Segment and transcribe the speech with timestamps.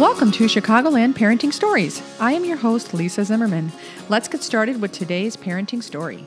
[0.00, 2.00] Welcome to Chicagoland Parenting Stories.
[2.18, 3.70] I am your host, Lisa Zimmermann.
[4.08, 6.24] Let's get started with today's parenting story.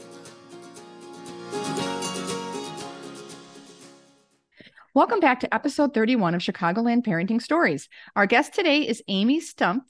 [4.93, 7.89] Welcome back to episode 31 of Chicagoland Parenting Stories.
[8.15, 9.85] Our guest today is Amy Stumpf.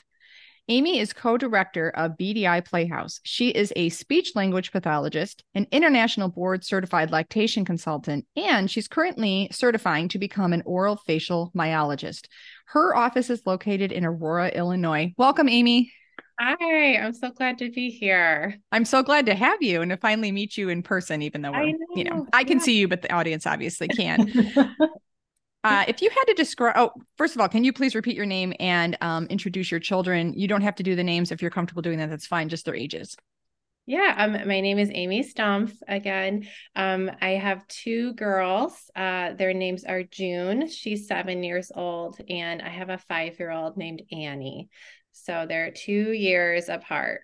[0.70, 3.20] Amy is co director of BDI Playhouse.
[3.23, 9.50] She is a speech language pathologist, an international board certified lactation consultant, and she's currently
[9.52, 12.30] certifying to become an oral facial myologist.
[12.66, 15.13] Her office is located in Aurora, Illinois.
[15.17, 15.91] Welcome, Amy.
[16.40, 18.55] Hi, I'm so glad to be here.
[18.71, 21.52] I'm so glad to have you and to finally meet you in person, even though
[21.52, 22.63] know, you know, I can yeah.
[22.63, 24.31] see you, but the audience obviously can.
[25.66, 28.26] Uh, if you had to describe, oh, first of all, can you please repeat your
[28.26, 30.34] name and um, introduce your children?
[30.34, 32.09] You don't have to do the names if you're comfortable doing that.
[32.09, 32.49] That's fine.
[32.49, 33.16] Just their ages.
[33.86, 35.73] Yeah, um, my name is Amy Stumpf.
[35.90, 38.74] Again, um, I have two girls.
[38.96, 40.70] Uh, their names are June.
[40.70, 44.70] She's seven years old, and I have a five-year-old named Annie.
[45.12, 47.24] So they're two years apart.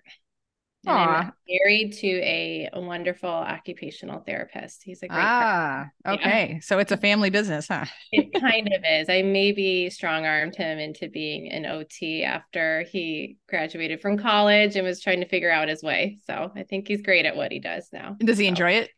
[0.86, 4.82] And I'm married to a wonderful occupational therapist.
[4.82, 6.52] He's a great ah, okay.
[6.54, 6.60] Yeah.
[6.62, 7.84] So it's a family business, huh?
[8.12, 9.08] it kind of is.
[9.10, 14.86] I maybe strong armed him into being an OT after he graduated from college and
[14.86, 16.18] was trying to figure out his way.
[16.26, 18.16] So I think he's great at what he does now.
[18.18, 18.48] Does he so.
[18.48, 18.90] enjoy it?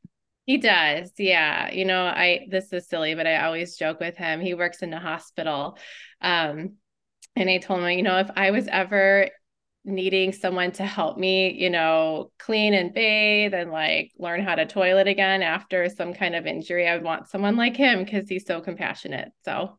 [0.44, 1.11] He does.
[1.19, 1.70] Yeah.
[1.72, 4.41] You know, I this is silly, but I always joke with him.
[4.41, 5.78] He works in a hospital.
[6.20, 6.74] Um,
[7.34, 9.30] and I told him, you know, if I was ever
[9.84, 14.66] needing someone to help me, you know, clean and bathe and like learn how to
[14.66, 16.89] toilet again after some kind of injury.
[16.89, 19.33] I would want someone like him because he's so compassionate.
[19.44, 19.78] So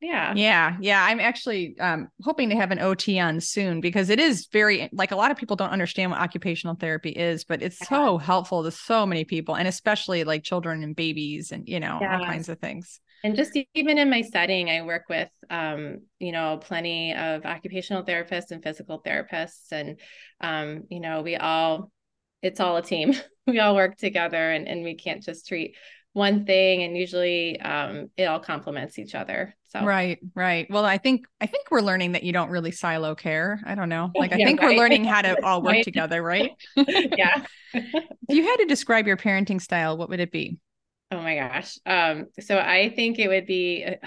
[0.00, 0.34] yeah.
[0.34, 0.76] Yeah.
[0.80, 1.04] Yeah.
[1.04, 5.12] I'm actually um, hoping to have an OT on soon because it is very, like,
[5.12, 7.88] a lot of people don't understand what occupational therapy is, but it's yeah.
[7.88, 11.98] so helpful to so many people and especially like children and babies and, you know,
[12.00, 12.18] yeah.
[12.18, 16.32] all kinds of things and just even in my setting i work with um, you
[16.32, 20.00] know plenty of occupational therapists and physical therapists and
[20.40, 21.90] um, you know we all
[22.42, 23.14] it's all a team.
[23.44, 25.74] We all work together and, and we can't just treat
[26.12, 29.56] one thing and usually um, it all complements each other.
[29.66, 29.84] So.
[29.84, 30.68] Right right.
[30.70, 33.60] Well i think i think we're learning that you don't really silo care.
[33.66, 34.12] I don't know.
[34.16, 34.76] Like i yeah, think right.
[34.76, 35.84] we're learning how to all work right.
[35.84, 36.52] together right?
[36.76, 37.44] Yeah.
[37.74, 40.58] If you had to describe your parenting style what would it be
[41.12, 41.78] Oh my gosh.
[41.84, 44.06] Um, so I think it would be uh,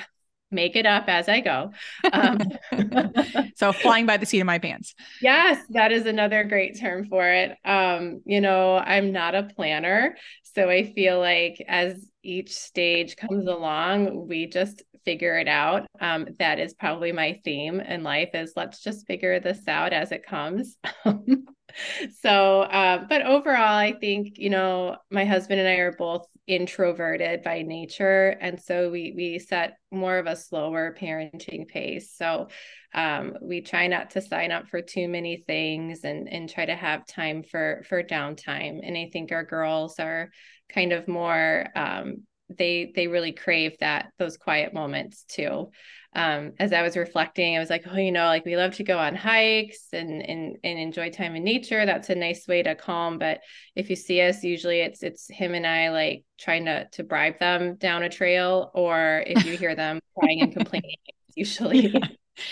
[0.50, 1.72] make it up as I go.
[2.12, 2.40] Um,
[3.56, 4.96] so flying by the seat of my pants.
[5.22, 7.56] Yes, that is another great term for it.
[7.64, 10.18] Um, you know, I'm not a planner,
[10.56, 15.88] so I feel like as each stage comes along, we just figure it out.
[16.02, 20.12] Um, that is probably my theme in life is let's just figure this out as
[20.12, 20.78] it comes.
[22.22, 27.42] so, uh, but overall, I think, you know, my husband and I are both introverted
[27.42, 32.48] by nature and so we we set more of a slower parenting pace so
[32.94, 36.76] um, we try not to sign up for too many things and and try to
[36.76, 40.30] have time for for downtime and i think our girls are
[40.70, 45.70] kind of more um, they they really crave that those quiet moments too
[46.16, 48.84] um, as I was reflecting, I was like, oh, you know, like we love to
[48.84, 51.86] go on hikes and and and enjoy time in nature.
[51.86, 53.20] That's a nice way to calm.
[53.20, 53.42] But
[53.76, 57.40] if you see us, usually it's it's him and I like trying to to bribe
[57.40, 60.96] them down a trail, or if you hear them crying and complaining,
[61.36, 61.94] usually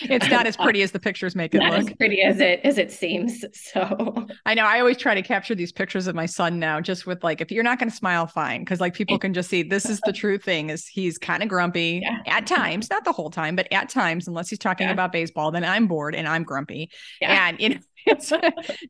[0.02, 1.90] it's not as pretty as the pictures make it not look.
[1.92, 3.44] As pretty as it as it seems.
[3.54, 7.06] So I know I always try to capture these pictures of my son now, just
[7.06, 9.64] with like, if you're not going to smile, fine, because like people can just see
[9.64, 10.70] this is the true thing.
[10.70, 12.20] Is he's kind of grumpy yeah.
[12.28, 14.94] at times, not the whole time, but at times, unless he's talking yeah.
[14.94, 16.90] about baseball, then I'm bored and I'm grumpy,
[17.22, 17.48] yeah.
[17.48, 18.32] and you know, it's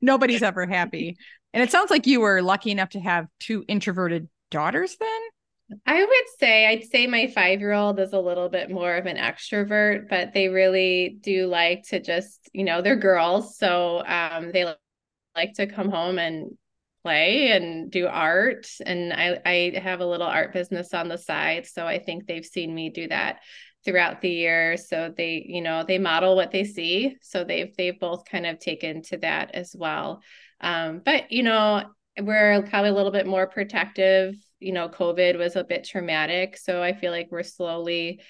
[0.01, 1.17] nobody's ever happy.
[1.53, 5.21] And it sounds like you were lucky enough to have two introverted daughters then
[5.85, 10.09] I would say I'd say my 5-year-old is a little bit more of an extrovert,
[10.09, 14.65] but they really do like to just, you know, they're girls, so um they
[15.35, 16.51] like to come home and
[17.03, 21.65] play and do art and I I have a little art business on the side,
[21.67, 23.39] so I think they've seen me do that
[23.85, 24.77] throughout the year.
[24.77, 28.59] So they you know they model what they see so they've they've both kind of
[28.59, 30.21] taken to that as well.
[30.61, 31.83] Um, but you know
[32.21, 36.57] we're probably a little bit more protective you know, COVID was a bit traumatic.
[36.57, 38.21] So I feel like we're slowly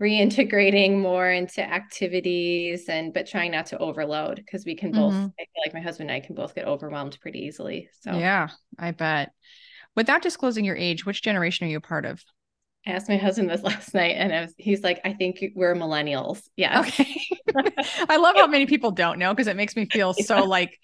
[0.00, 5.24] reintegrating more into activities and but trying not to overload because we can both mm-hmm.
[5.24, 7.88] I feel like my husband and I can both get overwhelmed pretty easily.
[8.02, 8.48] So yeah,
[8.78, 9.32] I bet.
[9.96, 12.22] Without disclosing your age, which generation are you a part of?
[12.86, 16.42] I asked my husband this last night and was, he's like, I think we're millennials.
[16.56, 16.80] Yeah.
[16.80, 17.20] Okay.
[18.08, 20.78] I love how many people don't know because it makes me feel so like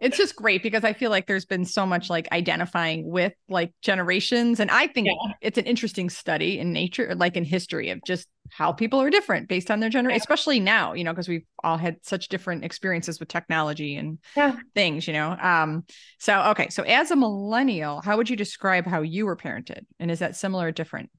[0.00, 3.72] it's just great because I feel like there's been so much like identifying with like
[3.80, 4.58] generations.
[4.60, 5.32] And I think yeah.
[5.40, 9.48] it's an interesting study in nature, like in history of just how people are different
[9.48, 10.22] based on their generation, yeah.
[10.22, 14.56] especially now, you know, because we've all had such different experiences with technology and yeah.
[14.74, 15.36] things, you know.
[15.40, 15.84] Um,
[16.18, 19.86] so okay, so as a millennial, how would you describe how you were parented?
[20.00, 21.10] And is that similar or different?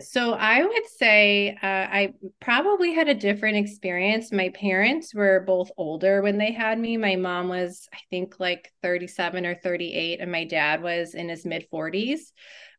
[0.00, 4.32] So I would say uh, I probably had a different experience.
[4.32, 6.96] My parents were both older when they had me.
[6.96, 11.44] My mom was, I think, like 37 or 38, and my dad was in his
[11.44, 12.32] mid 40s.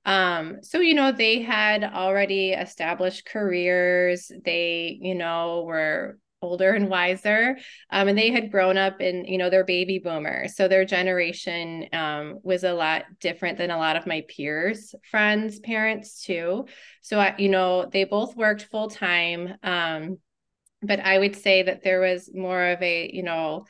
[0.06, 4.31] Um, so, you know, they had already established careers.
[4.44, 7.58] They, you know, were older and wiser
[7.92, 10.56] um, and they had grown up in you know their baby boomers.
[10.56, 15.60] So their generation um, was a lot different than a lot of my peers friends
[15.60, 16.66] parents too.
[17.02, 20.18] So I, you know they both worked full time um,
[20.82, 23.66] but i would say that there was more of a you know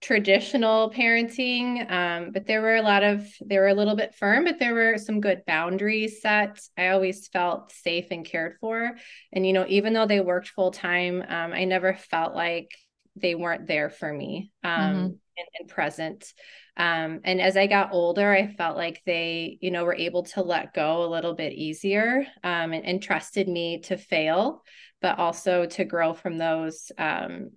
[0.00, 4.44] traditional parenting um, but there were a lot of they were a little bit firm
[4.44, 6.60] but there were some good boundaries set.
[6.76, 8.96] I always felt safe and cared for.
[9.32, 12.70] And you know even though they worked full time um, i never felt like
[13.16, 15.04] they weren't there for me um, mm-hmm.
[15.04, 16.32] and, and, present.
[16.76, 20.42] Um, and as i got older i felt like they you know were able to
[20.42, 24.62] let go a little bit easier um, and, and trusted me to fail
[25.02, 27.50] but also to grow from those um,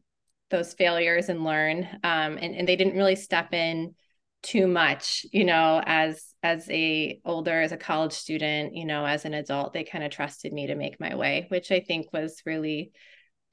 [0.52, 3.96] those failures and learn um, and, and they didn't really step in
[4.44, 9.26] too much you know as as a older as a college student you know as
[9.26, 12.42] an adult they kind of trusted me to make my way which i think was
[12.46, 12.92] really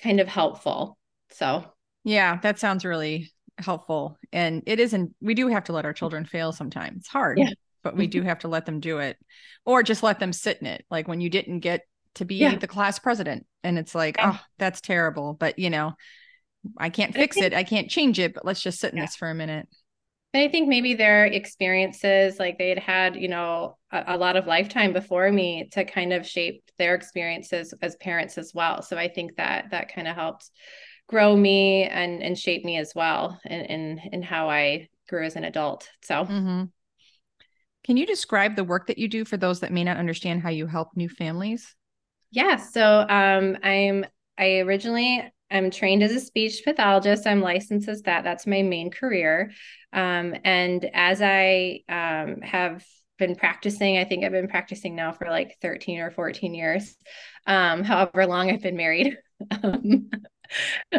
[0.03, 0.99] kind of helpful.
[1.31, 1.65] So.
[2.05, 4.19] Yeah that sounds really helpful.
[4.33, 6.99] And it isn't we do have to let our children fail sometimes.
[6.99, 7.51] It's hard yeah.
[7.83, 9.19] but we do have to let them do it
[9.67, 10.85] or just let them sit in it.
[10.91, 11.83] Like when you didn't get
[12.15, 12.55] to be yeah.
[12.55, 14.37] the class president and it's like yeah.
[14.37, 15.35] oh that's terrible.
[15.35, 15.95] But you know
[16.77, 17.57] I can't fix I think, it.
[17.57, 19.05] I can't change it, but let's just sit in yeah.
[19.05, 19.69] this for a minute.
[20.35, 24.37] And I think maybe their experiences, like they had had, you know, a, a, lot
[24.37, 28.83] of lifetime before me to kind of shape their experiences as parents as well.
[28.83, 30.51] So I think that that kind of helped
[31.09, 35.37] grow me and and shape me as well in in, in how I grew as
[35.37, 35.89] an adult.
[36.03, 36.65] So mm-hmm.
[37.85, 40.51] can you describe the work that you do for those that may not understand how
[40.51, 41.75] you help new families?
[42.31, 42.57] Yeah.
[42.57, 44.05] So um I'm
[44.37, 47.27] I originally I'm trained as a speech pathologist.
[47.27, 48.25] I'm licensed as that.
[48.25, 49.53] That's my main career.
[49.93, 52.85] Um, and as I um, have
[53.19, 56.95] been practicing, I think I've been practicing now for like 13 or 14 years,
[57.47, 59.17] um, however long I've been married.
[59.63, 60.11] Um,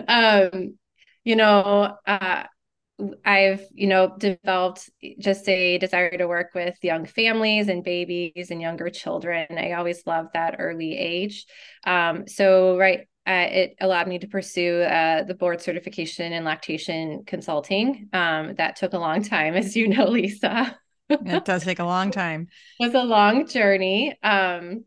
[0.08, 0.78] um,
[1.26, 2.44] you know, uh,
[3.24, 8.62] I've, you know, developed just a desire to work with young families and babies and
[8.62, 9.48] younger children.
[9.52, 11.46] I always loved that early age.
[11.86, 17.24] Um, so right uh, it allowed me to pursue uh, the board certification in lactation
[17.28, 18.10] consulting.
[18.12, 20.76] Um, that took a long time, as you know, Lisa.
[21.10, 22.48] it does take a long time.
[22.80, 24.18] It was a long journey.
[24.24, 24.86] Um,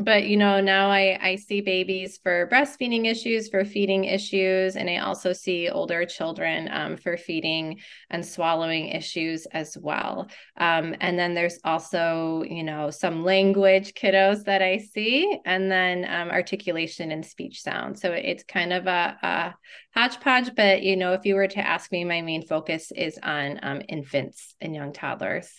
[0.00, 4.88] but you know now I, I see babies for breastfeeding issues for feeding issues and
[4.88, 10.28] i also see older children um, for feeding and swallowing issues as well.
[10.56, 16.04] Um, and then there's also you know some language kiddos that i see and then
[16.04, 17.98] um, articulation and speech sound.
[17.98, 19.54] So it's kind of a, a,
[19.92, 23.58] hodgepodge but you know if you were to ask me my main focus is on
[23.62, 25.50] um, infants and young toddlers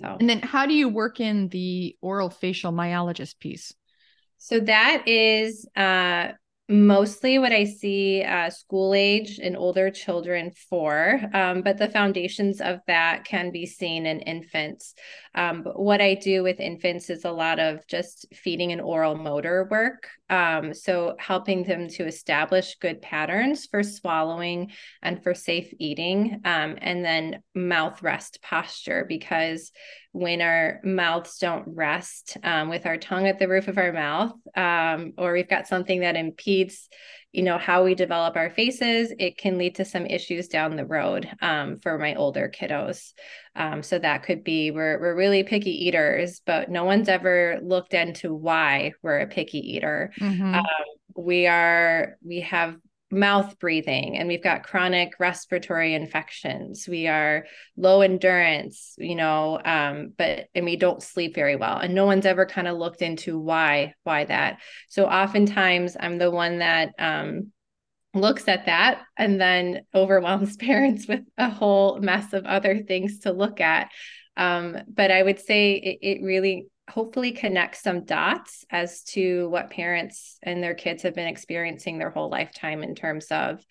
[0.00, 3.72] so, and then how do you work in the oral facial myologist piece?
[4.38, 6.32] So that is uh,
[6.68, 12.62] mostly what I see uh, school age and older children for, um, but the foundations
[12.62, 14.94] of that can be seen in infants.
[15.34, 19.68] Um, what I do with infants is a lot of just feeding and oral motor
[19.70, 20.08] work.
[20.30, 24.70] Um, so helping them to establish good patterns for swallowing
[25.02, 29.70] and for safe eating, um, and then mouth rest posture because
[30.14, 34.32] when our mouths don't rest um, with our tongue at the roof of our mouth,
[34.56, 36.88] um, or we've got something that impedes,
[37.32, 40.86] you know, how we develop our faces, it can lead to some issues down the
[40.86, 43.12] road um, for my older kiddos.
[43.56, 47.92] Um, so that could be we're we're really picky eaters, but no one's ever looked
[47.92, 50.12] into why we're a picky eater.
[50.20, 50.54] Mm-hmm.
[50.54, 50.64] Um,
[51.16, 52.76] we are we have
[53.14, 56.86] mouth breathing and we've got chronic respiratory infections.
[56.88, 61.78] We are low endurance you know um, but and we don't sleep very well.
[61.78, 64.60] And no one's ever kind of looked into why why that.
[64.88, 67.52] So oftentimes i'm the one that um,
[68.12, 73.32] looks at that and then overwhelms parents with a whole mess of other things to
[73.32, 73.90] look at.
[74.36, 79.70] Um, but i would say it, it really hopefully connect some dots as to what
[79.70, 83.64] parents and their kids have been experiencing their whole lifetime in terms of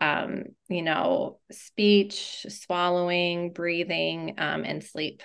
[0.00, 5.22] um, you know speech swallowing breathing um, and sleep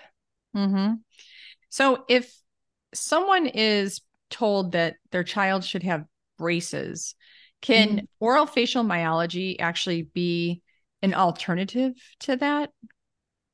[0.56, 0.94] mm-hmm.
[1.70, 2.34] so if
[2.94, 6.06] someone is told that their child should have
[6.38, 7.14] braces
[7.62, 8.06] can mm-hmm.
[8.20, 10.62] oral facial myology actually be
[11.02, 12.72] an alternative to that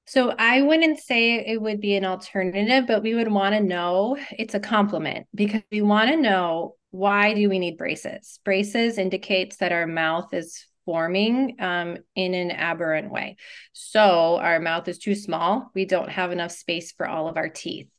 [0.09, 4.17] so I wouldn't say it would be an alternative, but we would want to know
[4.31, 8.39] it's a complement because we want to know why do we need braces?
[8.43, 13.37] Braces indicates that our mouth is forming um, in an aberrant way.
[13.73, 15.69] So our mouth is too small.
[15.75, 17.89] We don't have enough space for all of our teeth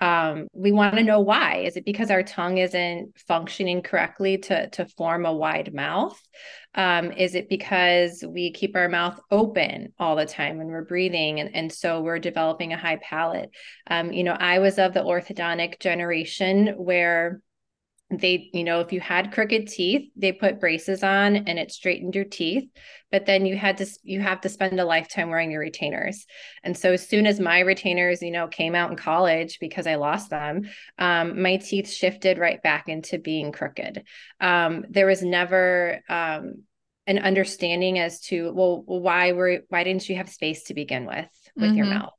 [0.00, 1.58] um, we want to know why.
[1.58, 6.20] Is it because our tongue isn't functioning correctly to, to form a wide mouth?
[6.74, 11.40] Um, is it because we keep our mouth open all the time when we're breathing?
[11.40, 13.50] And, and so we're developing a high palate.
[13.86, 17.40] Um, you know, I was of the orthodontic generation where
[18.10, 22.14] they you know if you had crooked teeth they put braces on and it straightened
[22.14, 22.68] your teeth
[23.10, 26.26] but then you had to you have to spend a lifetime wearing your retainers.
[26.64, 29.94] And so as soon as my retainers you know came out in college because i
[29.94, 30.62] lost them
[30.98, 34.04] um, my teeth shifted right back into being crooked.
[34.40, 36.62] Um, there was never um,
[37.06, 41.28] an understanding as to well why were why didn't you have space to begin with
[41.54, 41.76] with mm-hmm.
[41.76, 42.12] your mouth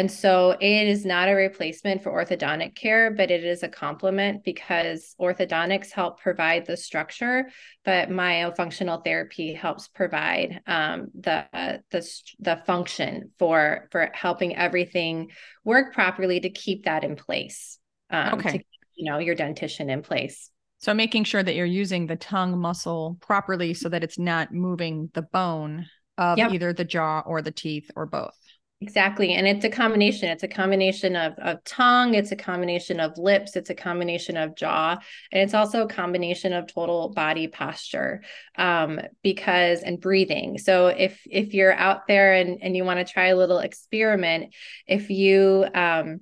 [0.00, 4.42] and so it is not a replacement for orthodontic care, but it is a complement
[4.44, 7.50] because orthodontics help provide the structure,
[7.84, 11.44] but myofunctional therapy helps provide um, the,
[11.90, 15.32] the the function for for helping everything
[15.64, 17.78] work properly to keep that in place.
[18.08, 18.56] Um, okay.
[18.56, 18.64] To,
[18.94, 20.48] you know, your dentition in place.
[20.78, 25.10] So making sure that you're using the tongue muscle properly so that it's not moving
[25.12, 25.84] the bone
[26.16, 26.52] of yep.
[26.52, 28.32] either the jaw or the teeth or both.
[28.82, 29.34] Exactly.
[29.34, 30.30] And it's a combination.
[30.30, 34.56] It's a combination of, of tongue, it's a combination of lips, it's a combination of
[34.56, 34.98] jaw,
[35.30, 38.22] and it's also a combination of total body posture
[38.56, 40.56] um, because and breathing.
[40.56, 44.54] So if if you're out there and, and you want to try a little experiment,
[44.86, 46.20] if you um,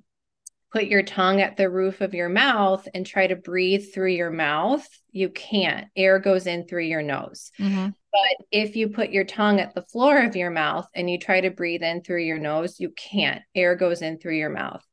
[0.71, 4.29] put your tongue at the roof of your mouth and try to breathe through your
[4.29, 5.87] mouth, you can't.
[5.95, 7.51] Air goes in through your nose.
[7.59, 7.89] Mm-hmm.
[8.11, 11.41] But if you put your tongue at the floor of your mouth and you try
[11.41, 13.41] to breathe in through your nose, you can't.
[13.55, 14.83] Air goes in through your mouth.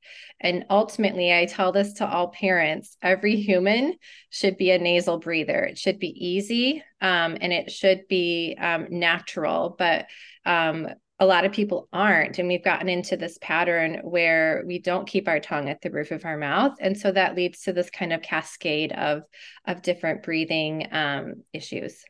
[0.40, 3.95] And ultimately, I tell this to all parents every human
[4.30, 5.64] should be a nasal breather.
[5.64, 9.75] It should be easy um, and it should be um, natural.
[9.78, 10.06] But
[10.45, 15.08] um, a lot of people aren't and we've gotten into this pattern where we don't
[15.08, 17.90] keep our tongue at the roof of our mouth and so that leads to this
[17.90, 19.23] kind of cascade of
[19.66, 22.04] of different breathing um, issues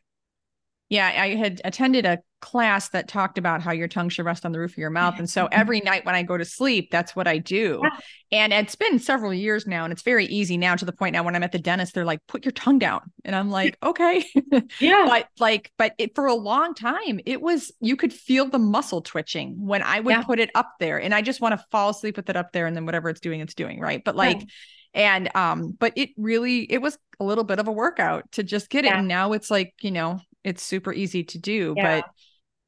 [0.89, 4.51] yeah, I had attended a class that talked about how your tongue should rest on
[4.51, 5.15] the roof of your mouth.
[5.17, 7.81] And so every night when I go to sleep, that's what I do.
[7.83, 7.89] Yeah.
[8.31, 11.23] And it's been several years now, and it's very easy now to the point now
[11.23, 13.11] when I'm at the dentist, they're like, put your tongue down.
[13.25, 14.25] And I'm like, okay.
[14.79, 15.05] Yeah.
[15.07, 19.01] but like, but it, for a long time, it was, you could feel the muscle
[19.01, 20.23] twitching when I would yeah.
[20.23, 21.01] put it up there.
[21.01, 22.65] And I just want to fall asleep with it up there.
[22.65, 23.79] And then whatever it's doing, it's doing.
[23.79, 24.03] Right.
[24.03, 24.45] But like, yeah
[24.93, 28.69] and um but it really it was a little bit of a workout to just
[28.69, 32.01] get it and now it's like you know it's super easy to do yeah.
[32.01, 32.09] but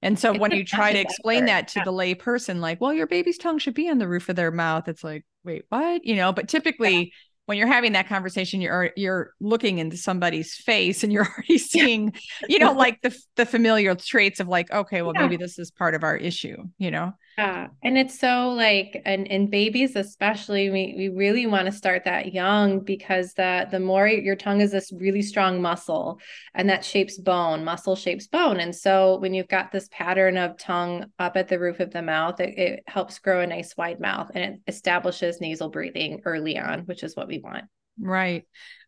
[0.01, 1.83] and so it's when you try to explain that to yeah.
[1.83, 4.51] the lay person like well your baby's tongue should be on the roof of their
[4.51, 7.05] mouth it's like wait what you know but typically yeah.
[7.45, 12.13] when you're having that conversation you're you're looking into somebody's face and you're already seeing
[12.47, 15.95] you know like the the familiar traits of like okay well maybe this is part
[15.95, 17.67] of our issue you know yeah.
[17.83, 22.33] And it's so like and in babies especially we we really want to start that
[22.33, 26.19] young because the the more your tongue is this really strong muscle
[26.53, 28.59] and that shapes bone, muscle shapes bone.
[28.59, 32.01] And so when you've got this pattern of tongue up at the roof of the
[32.01, 36.57] mouth, it, it helps grow a nice wide mouth and it establishes nasal breathing early
[36.57, 37.63] on, which is what we want.
[37.97, 38.45] Right.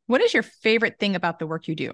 [0.07, 1.93] What is your favorite thing about the work you do?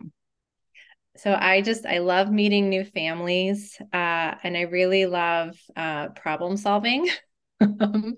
[1.17, 6.57] So I just I love meeting new families, uh, and I really love uh, problem
[6.57, 7.09] solving,
[7.61, 8.15] um,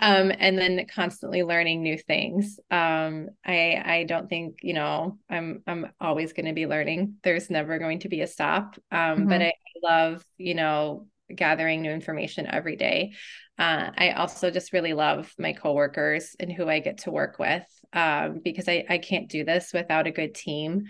[0.00, 2.58] and then constantly learning new things.
[2.70, 7.16] Um, I I don't think you know I'm I'm always going to be learning.
[7.22, 8.76] There's never going to be a stop.
[8.90, 9.28] Um, mm-hmm.
[9.28, 13.12] But I, I love you know gathering new information every day.
[13.58, 17.64] Uh, I also just really love my coworkers and who I get to work with
[17.92, 20.84] um, because I, I can't do this without a good team.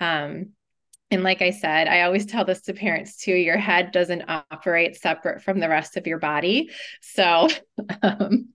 [0.00, 0.50] Um,
[1.12, 4.96] and like I said, I always tell this to parents too your head doesn't operate
[4.96, 6.70] separate from the rest of your body.
[7.02, 7.48] So,
[8.02, 8.48] um,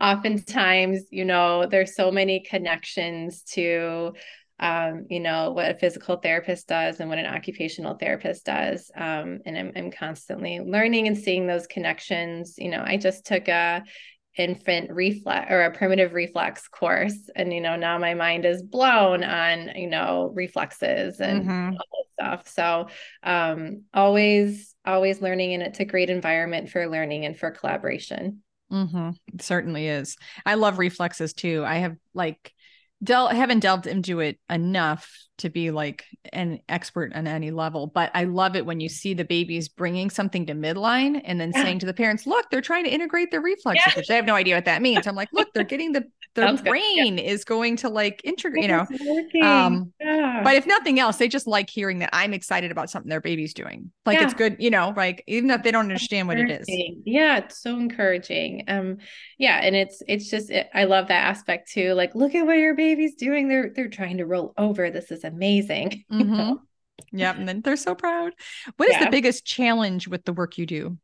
[0.00, 4.12] oftentimes, you know, there's so many connections to,
[4.60, 8.90] um, you know, what a physical therapist does and what an occupational therapist does.
[8.94, 12.56] Um, and I'm, I'm constantly learning and seeing those connections.
[12.58, 13.82] You know, I just took a
[14.36, 17.30] infant reflex or a primitive reflex course.
[17.36, 21.74] And you know now my mind is blown on you know reflexes and mm-hmm.
[21.74, 22.48] all stuff.
[22.48, 22.88] So
[23.22, 28.42] um always always learning and it's a great environment for learning and for collaboration.
[28.70, 29.10] Mm-hmm.
[29.34, 30.16] it certainly is.
[30.46, 31.62] I love reflexes too.
[31.66, 32.54] I have like
[33.02, 38.10] del haven't delved into it enough to be like an expert on any level but
[38.14, 41.62] i love it when you see the babies bringing something to midline and then yeah.
[41.62, 43.98] saying to the parents look they're trying to integrate their reflexes yeah.
[43.98, 46.04] which i have no idea what that means i'm like look they're getting the
[46.34, 47.24] their brain yeah.
[47.24, 48.86] is going to like integrate, you know.
[49.42, 53.20] Um, but if nothing else, they just like hearing that I'm excited about something their
[53.20, 53.90] baby's doing.
[54.06, 56.66] Like it's good, you know, like even if they don't understand what it is.
[57.04, 58.64] Yeah, it's so encouraging.
[58.68, 58.98] Um,
[59.38, 61.92] yeah, and it's it's just it, I love that aspect too.
[61.94, 63.48] Like, look at what your baby's doing.
[63.48, 64.90] They're they're trying to roll over.
[64.90, 66.04] This is amazing.
[66.12, 66.54] Mm-hmm.
[67.10, 68.32] Yep, and then they're so proud.
[68.76, 70.98] What is the biggest challenge with the work you do?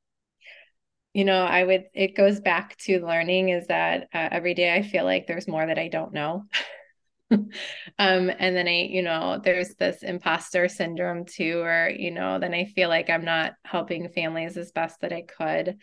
[1.14, 4.82] you know i would it goes back to learning is that uh, every day i
[4.82, 6.44] feel like there's more that i don't know
[7.30, 7.50] um
[7.98, 12.64] and then i you know there's this imposter syndrome too or you know then i
[12.64, 15.78] feel like i'm not helping families as best that i could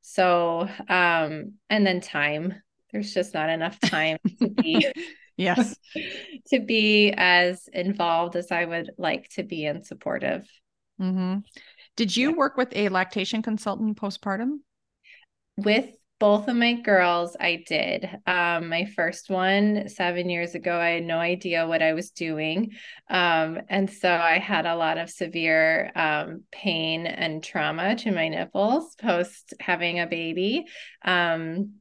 [0.00, 2.54] so um and then time
[2.92, 4.90] there's just not enough time to be
[5.38, 5.74] yes
[6.48, 10.46] to be as involved as i would like to be and supportive
[11.00, 11.38] mm-hmm.
[11.96, 12.36] did you yeah.
[12.36, 14.58] work with a lactation consultant postpartum
[15.56, 15.86] with
[16.18, 18.08] both of my girls, I did.
[18.26, 22.72] Um, my first one seven years ago, I had no idea what I was doing.
[23.08, 28.28] Um, and so I had a lot of severe um, pain and trauma to my
[28.28, 30.66] nipples post having a baby.
[31.04, 31.74] Um,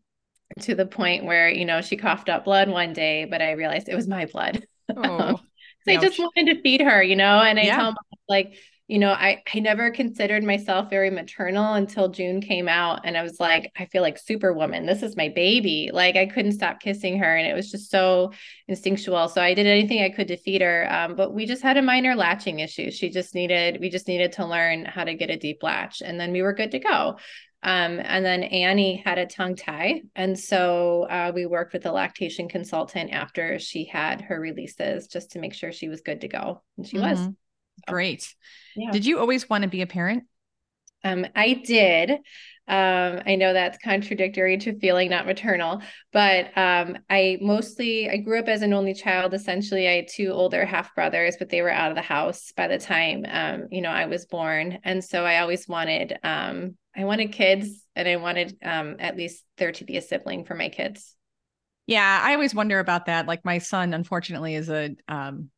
[0.62, 3.90] to the point where, you know, she coughed up blood one day, but I realized
[3.90, 4.66] it was my blood.
[4.96, 5.38] Oh,
[5.86, 7.76] I just wanted to feed her, you know, and I yeah.
[7.76, 7.96] tell
[8.30, 13.02] like, you know, I, I never considered myself very maternal until June came out.
[13.04, 14.86] And I was like, I feel like superwoman.
[14.86, 15.90] This is my baby.
[15.92, 17.36] Like I couldn't stop kissing her.
[17.36, 18.32] And it was just so
[18.70, 19.28] instinctual.
[19.28, 20.88] So I did anything I could to feed her.
[20.90, 22.90] Um, but we just had a minor latching issue.
[22.90, 26.02] She just needed, we just needed to learn how to get a deep latch.
[26.02, 27.18] And then we were good to go.
[27.64, 30.04] Um, and then Annie had a tongue tie.
[30.16, 35.32] And so uh, we worked with a lactation consultant after she had her releases just
[35.32, 36.62] to make sure she was good to go.
[36.78, 37.26] And she mm-hmm.
[37.26, 37.30] was.
[37.88, 38.34] Great.
[38.76, 38.92] Yeah.
[38.92, 40.24] Did you always want to be a parent?
[41.04, 42.12] Um, I did.
[42.68, 48.40] Um, I know that's contradictory to feeling not maternal, but um, I mostly I grew
[48.40, 49.34] up as an only child.
[49.34, 52.68] Essentially, I had two older half brothers, but they were out of the house by
[52.68, 57.06] the time um, you know I was born, and so I always wanted um, I
[57.06, 60.70] wanted kids, and I wanted um, at least there to be a sibling for my
[60.70, 61.16] kids.
[61.86, 63.28] Yeah, I always wonder about that.
[63.28, 65.50] Like my son, unfortunately, is a um,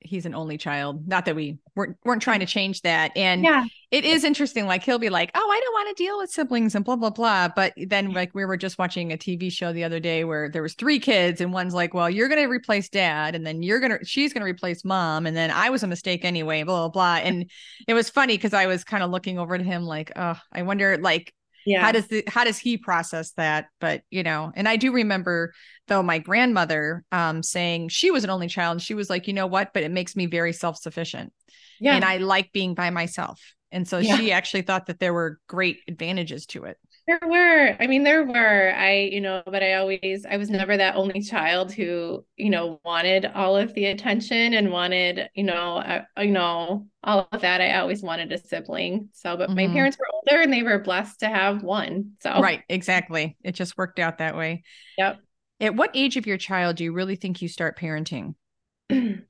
[0.00, 1.06] he's an only child.
[1.06, 3.12] Not that we weren't weren't trying to change that.
[3.16, 3.64] And yeah.
[3.90, 4.66] it is interesting.
[4.66, 7.10] Like he'll be like, "Oh, I don't want to deal with siblings and blah blah
[7.10, 10.48] blah." But then, like we were just watching a TV show the other day where
[10.48, 13.80] there was three kids, and one's like, "Well, you're gonna replace dad, and then you're
[13.80, 17.26] gonna she's gonna replace mom, and then I was a mistake anyway." Blah blah blah.
[17.26, 17.50] And
[17.88, 20.62] it was funny because I was kind of looking over to him like, "Oh, I
[20.62, 21.32] wonder like."
[21.66, 21.82] Yeah.
[21.82, 23.66] How does the how does he process that?
[23.80, 25.52] But you know, and I do remember
[25.88, 29.32] though my grandmother um, saying she was an only child and she was like you
[29.32, 31.32] know what but it makes me very self-sufficient
[31.80, 34.16] yeah and i like being by myself and so yeah.
[34.16, 38.24] she actually thought that there were great advantages to it there were i mean there
[38.24, 38.72] were.
[38.74, 42.80] I you know but i always i was never that only child who you know
[42.84, 47.60] wanted all of the attention and wanted you know uh, you know all of that.
[47.60, 49.08] I always wanted a sibling.
[49.12, 49.56] So but mm-hmm.
[49.56, 52.12] my parents were older and they were blessed to have one.
[52.20, 53.36] So right exactly.
[53.42, 54.64] It just worked out that way.
[54.98, 55.20] Yep.
[55.60, 58.34] At what age of your child do you really think you start parenting?
[58.90, 59.22] um,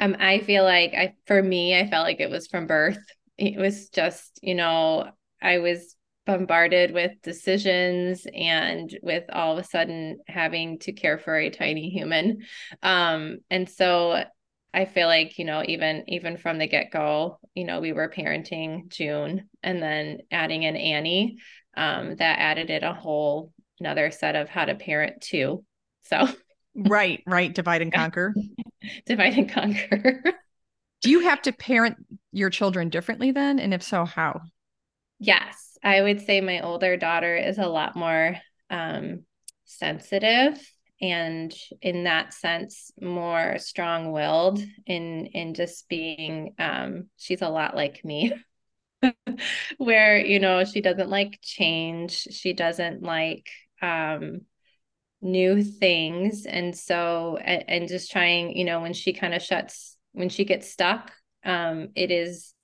[0.00, 2.98] I feel like I, for me, I felt like it was from birth.
[3.38, 5.94] It was just, you know, I was
[6.30, 11.90] bombarded with decisions and with all of a sudden having to care for a tiny
[11.90, 12.42] human.
[12.82, 14.22] Um, and so
[14.72, 18.88] I feel like, you know, even even from the get-go, you know, we were parenting
[18.88, 21.38] June and then adding in Annie,
[21.76, 25.64] um, that added it a whole another set of how to parent too.
[26.04, 26.28] So
[26.76, 28.34] right, right, divide and conquer.
[29.06, 30.22] divide and conquer.
[31.02, 31.96] Do you have to parent
[32.30, 33.58] your children differently then?
[33.58, 34.42] And if so, how?
[35.18, 38.36] Yes, I would say my older daughter is a lot more
[38.68, 39.24] um,
[39.64, 40.60] sensitive
[41.00, 48.04] and in that sense more strong-willed in in just being um, she's a lot like
[48.04, 48.32] me.
[49.78, 52.12] Where you know she doesn't like change.
[52.12, 53.48] She doesn't like
[53.80, 54.42] um,
[55.22, 56.44] new things.
[56.44, 60.44] And so and, and, just trying you know when she kind of shuts when she
[60.44, 61.12] gets stuck
[61.44, 62.54] um, it is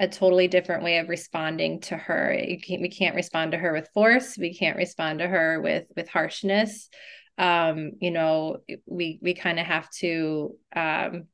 [0.00, 2.36] a totally different way of responding to her.
[2.62, 4.36] Can't, we can't respond to her with force.
[4.38, 6.88] We can't respond to her with with harshness.
[7.36, 11.24] Um, you know, we we kind of have to um,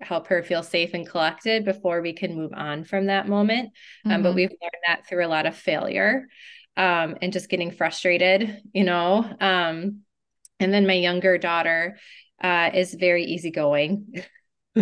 [0.00, 3.70] help her feel safe and collected before we can move on from that moment.
[4.04, 4.22] Um, mm-hmm.
[4.22, 6.26] But we've learned that through a lot of failure
[6.76, 9.28] um, and just getting frustrated, you know.
[9.40, 10.02] Um,
[10.60, 11.98] and then my younger daughter
[12.42, 14.22] uh, is very easygoing.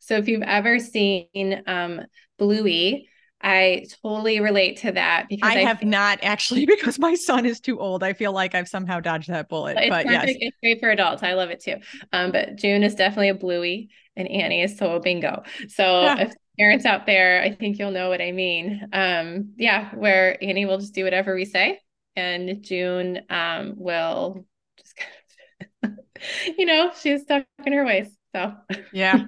[0.00, 2.00] so if you've ever seen um,
[2.38, 3.08] Bluey,
[3.44, 7.60] I totally relate to that because I, I have not actually because my son is
[7.60, 8.02] too old.
[8.02, 9.76] I feel like I've somehow dodged that bullet.
[9.78, 10.28] It's but perfect.
[10.28, 11.22] yes, it's great for adults.
[11.22, 11.76] I love it too.
[12.12, 15.42] Um, but June is definitely a Bluey, and Annie is so a bingo.
[15.68, 16.20] So yeah.
[16.20, 18.88] if parents out there, I think you'll know what I mean.
[18.94, 21.80] Um, yeah, where Annie will just do whatever we say,
[22.16, 24.46] and June um will
[24.78, 25.98] just kind of,
[26.58, 28.08] you know, she's stuck in her ways.
[28.34, 28.54] So
[28.90, 29.26] yeah.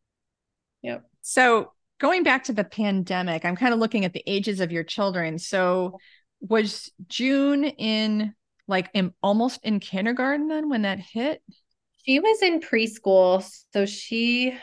[0.82, 1.04] yep.
[1.22, 4.84] So going back to the pandemic, I'm kind of looking at the ages of your
[4.84, 5.38] children.
[5.38, 5.98] So
[6.40, 8.34] was June in
[8.66, 11.42] like in almost in kindergarten then when that hit?
[12.04, 13.48] She was in preschool.
[13.72, 14.56] So she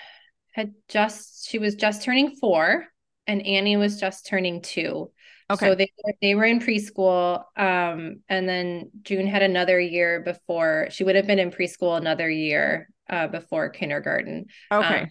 [0.54, 2.86] had just she was just turning four
[3.28, 5.12] and Annie was just turning two.
[5.50, 5.68] Okay.
[5.68, 11.04] So they they were in preschool, um, and then June had another year before she
[11.04, 14.48] would have been in preschool another year uh, before kindergarten.
[14.72, 15.02] Okay.
[15.02, 15.08] Um,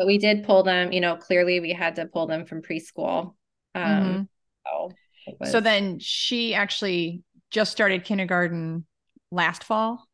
[0.00, 3.34] but we did pull them you know clearly we had to pull them from preschool.
[3.74, 4.22] Um mm-hmm.
[4.66, 4.92] so,
[5.38, 5.52] was...
[5.52, 8.86] so then she actually just started kindergarten
[9.30, 10.08] last fall?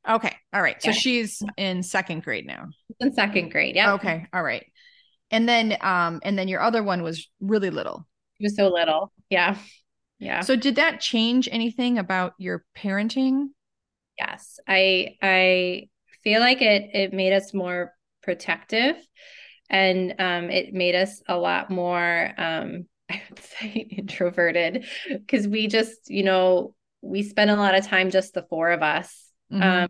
[0.07, 0.35] Okay.
[0.53, 0.81] All right.
[0.81, 0.95] So yeah.
[0.95, 2.69] she's in second grade now.
[2.99, 3.75] In second grade.
[3.75, 3.93] Yeah.
[3.93, 4.25] Okay.
[4.33, 4.65] All right.
[5.29, 8.07] And then um and then your other one was really little.
[8.37, 9.11] She was so little.
[9.29, 9.57] Yeah.
[10.19, 10.41] Yeah.
[10.41, 13.49] So did that change anything about your parenting?
[14.17, 14.59] Yes.
[14.67, 15.89] I I
[16.23, 18.95] feel like it it made us more protective
[19.69, 25.67] and um it made us a lot more um I would say introverted because we
[25.67, 29.61] just, you know, we spent a lot of time just the four of us Mm-hmm.
[29.61, 29.89] Um,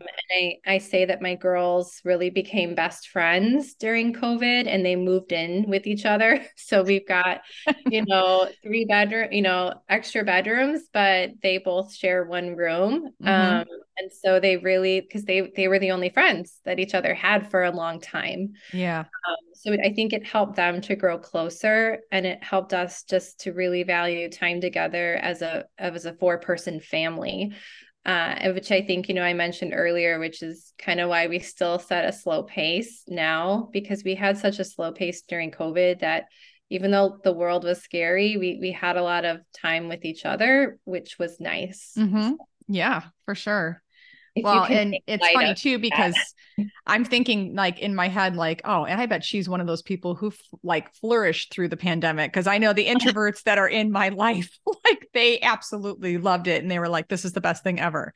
[0.66, 5.32] I, I say that my girls really became best friends during COVID and they moved
[5.32, 6.44] in with each other.
[6.56, 7.42] So we've got,
[7.86, 13.10] you know, three bedroom, you know, extra bedrooms, but they both share one room.
[13.22, 13.28] Mm-hmm.
[13.28, 13.66] Um,
[13.98, 17.50] and so they really, because they they were the only friends that each other had
[17.50, 18.54] for a long time.
[18.72, 19.00] Yeah.
[19.00, 23.40] Um, so I think it helped them to grow closer, and it helped us just
[23.40, 27.52] to really value time together as a as a four person family
[28.04, 31.38] uh, which I think, you know, I mentioned earlier, which is kind of why we
[31.38, 36.00] still set a slow pace now because we had such a slow pace during COVID
[36.00, 36.24] that
[36.70, 40.24] even though the world was scary, we we had a lot of time with each
[40.24, 41.92] other, which was nice.
[41.96, 42.32] Mm-hmm.
[42.68, 43.81] Yeah, for sure
[44.36, 46.16] well and it's funny too because
[46.86, 49.82] i'm thinking like in my head like oh and i bet she's one of those
[49.82, 53.68] people who f- like flourished through the pandemic because i know the introverts that are
[53.68, 57.40] in my life like they absolutely loved it and they were like this is the
[57.40, 58.12] best thing ever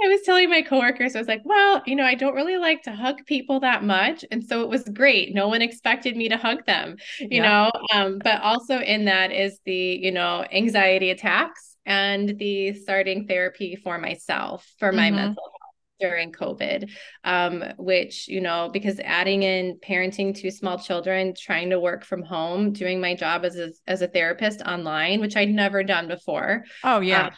[0.00, 2.82] I was telling my coworkers, I was like, well, you know, I don't really like
[2.82, 4.24] to hug people that much.
[4.30, 5.34] And so it was great.
[5.34, 7.42] No one expected me to hug them, you yeah.
[7.42, 7.72] know.
[7.92, 13.74] Um, but also in that is the, you know, anxiety attacks and the starting therapy
[13.74, 15.16] for myself for my mm-hmm.
[15.16, 15.58] mental health
[15.98, 16.90] during COVID,
[17.24, 22.22] um, which, you know, because adding in parenting two small children, trying to work from
[22.22, 26.64] home, doing my job as a, as a therapist online, which I'd never done before.
[26.84, 27.26] Oh, yeah.
[27.26, 27.32] Um,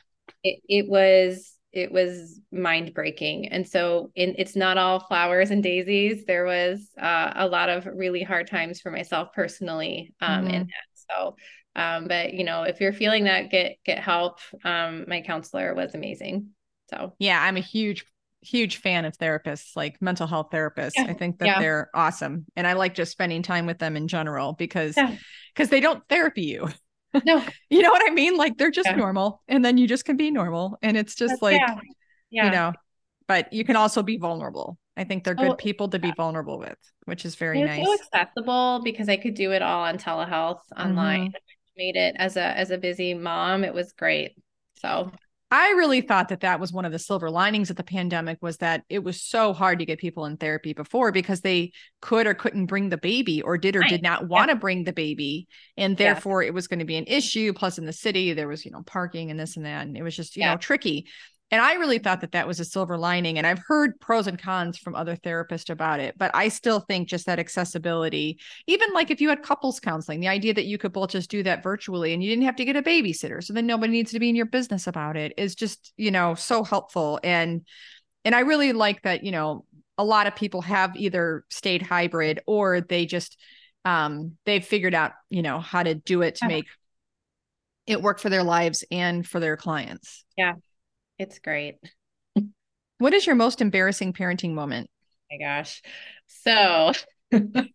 [0.44, 5.62] it, it was it was mind breaking and so in, it's not all flowers and
[5.62, 10.54] daisies there was uh, a lot of really hard times for myself personally um, mm-hmm.
[10.54, 11.36] in that so
[11.76, 14.38] um, but you know, if you're feeling that, get get help.
[14.64, 16.48] Um, my counselor was amazing.
[16.90, 18.04] So yeah, I'm a huge
[18.42, 20.92] huge fan of therapists, like mental health therapists.
[20.96, 21.04] Yeah.
[21.04, 21.60] I think that yeah.
[21.60, 25.16] they're awesome, and I like just spending time with them in general because because
[25.58, 25.64] yeah.
[25.66, 26.68] they don't therapy you.
[27.24, 28.36] No, you know what I mean.
[28.36, 31.42] Like they're just normal, and then you just can be normal, and it's just That's,
[31.42, 31.60] like
[32.30, 32.72] you know.
[33.28, 34.76] But you can also be vulnerable.
[34.96, 37.86] I think they're good oh, people to be vulnerable with, which is very nice.
[37.86, 41.28] So accessible because I could do it all on telehealth online.
[41.28, 41.36] Mm-hmm
[41.76, 44.32] made it as a as a busy mom it was great
[44.76, 45.10] so
[45.52, 48.58] I really thought that that was one of the silver linings of the pandemic was
[48.58, 52.34] that it was so hard to get people in therapy before because they could or
[52.34, 54.60] couldn't bring the baby or did or did not want to yeah.
[54.60, 56.48] bring the baby and therefore yeah.
[56.48, 58.82] it was going to be an issue plus in the city there was you know
[58.82, 60.52] parking and this and that and it was just you yeah.
[60.52, 61.08] know tricky
[61.50, 63.36] and I really thought that that was a silver lining.
[63.36, 67.08] And I've heard pros and cons from other therapists about it, but I still think
[67.08, 70.92] just that accessibility, even like if you had couples counseling, the idea that you could
[70.92, 73.42] both just do that virtually and you didn't have to get a babysitter.
[73.42, 76.34] So then nobody needs to be in your business about it is just, you know,
[76.34, 77.18] so helpful.
[77.24, 77.66] And,
[78.24, 79.64] and I really like that, you know,
[79.98, 83.36] a lot of people have either stayed hybrid or they just,
[83.84, 86.66] um, they've figured out, you know, how to do it to make
[87.86, 90.24] it work for their lives and for their clients.
[90.36, 90.54] Yeah.
[91.20, 91.76] It's great.
[92.96, 94.88] What is your most embarrassing parenting moment?
[94.90, 95.82] Oh my gosh.
[96.28, 96.92] So
[97.30, 97.68] my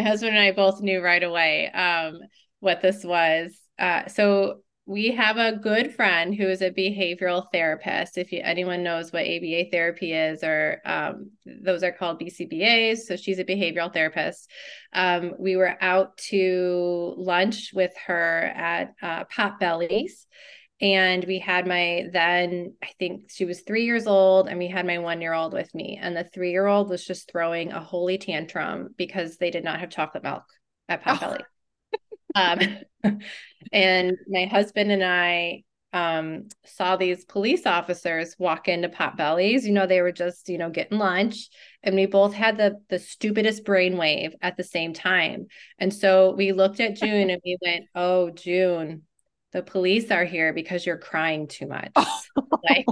[0.00, 2.18] husband and I both knew right away um,
[2.58, 3.56] what this was.
[3.78, 8.18] Uh, so we have a good friend who is a behavioral therapist.
[8.18, 13.02] If you, anyone knows what ABA therapy is, or um, those are called BCBAs.
[13.02, 14.50] So she's a behavioral therapist.
[14.92, 20.26] Um, we were out to lunch with her at uh, Potbelly's
[20.82, 24.84] and we had my then i think she was three years old and we had
[24.84, 25.98] my one year old with me.
[26.02, 29.80] And the three year old was just throwing a holy tantrum because they did not
[29.80, 30.44] have chocolate milk
[30.88, 31.40] at potbelly
[32.34, 32.56] oh.
[33.04, 33.20] um,
[33.72, 35.62] and my husband and i
[35.94, 40.70] um, saw these police officers walk into potbellies you know they were just you know
[40.70, 41.50] getting lunch
[41.82, 45.48] and we both had the the stupidest brainwave at the same time.
[45.78, 49.02] And so we looked at june and we went oh june
[49.52, 51.92] the police are here because you're crying too much.
[52.68, 52.86] like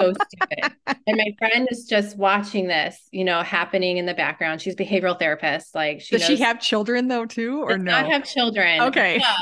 [0.00, 0.72] so stupid.
[1.06, 4.60] And my friend is just watching this, you know, happening in the background.
[4.62, 5.74] She's behavioral therapist.
[5.74, 7.92] Like she does she have children though too, or no?
[7.92, 8.82] Not have children.
[8.82, 9.22] Okay.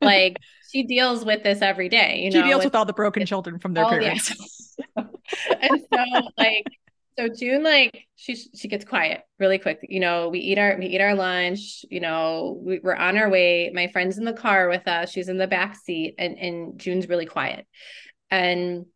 [0.00, 0.36] Like
[0.70, 2.20] she deals with this every day.
[2.24, 4.76] You she know, deals with, with all the broken children from their parents.
[4.96, 5.04] Yeah.
[5.60, 6.64] and so like
[7.18, 9.80] so June, like she she gets quiet really quick.
[9.82, 11.84] You know, we eat our we eat our lunch.
[11.90, 13.70] You know, we, we're on our way.
[13.74, 15.10] My friend's in the car with us.
[15.10, 17.66] She's in the back seat, and and June's really quiet.
[18.30, 18.86] And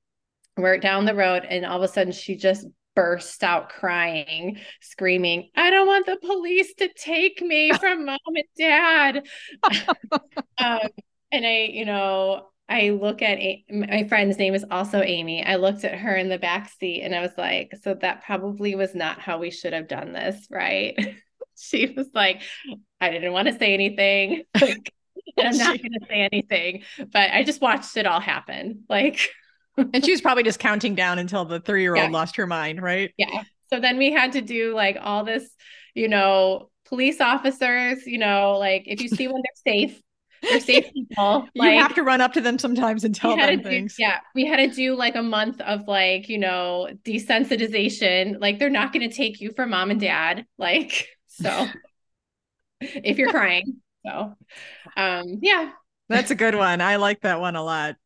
[0.56, 5.50] we're down the road, and all of a sudden she just bursts out crying, screaming,
[5.56, 9.26] "I don't want the police to take me from mom and dad."
[10.58, 10.88] um,
[11.32, 15.44] and I, you know, I look at a- my friend's name is also Amy.
[15.44, 18.74] I looked at her in the back seat and I was like, so that probably
[18.74, 20.96] was not how we should have done this, right?
[21.58, 22.42] she was like,
[23.00, 24.44] I didn't want to say anything.
[24.60, 24.92] Like,
[25.38, 28.84] I'm not going to say anything, but I just watched it all happen.
[28.88, 29.30] Like,
[29.76, 32.82] and she was probably just counting down until the three year old lost her mind,
[32.82, 33.12] right?
[33.16, 33.44] Yeah.
[33.70, 35.48] So then we had to do like all this,
[35.94, 40.00] you know, police officers, you know, like if you see when they're safe,
[40.42, 41.48] they're safe people.
[41.54, 43.96] Like, you have to run up to them sometimes and tell them things.
[43.98, 48.40] Yeah, we had to do like a month of like you know desensitization.
[48.40, 50.46] Like they're not going to take you for mom and dad.
[50.58, 51.66] Like so,
[52.80, 53.76] if you're crying.
[54.04, 54.34] So,
[54.96, 55.70] um, yeah,
[56.08, 56.80] that's a good one.
[56.80, 57.96] I like that one a lot.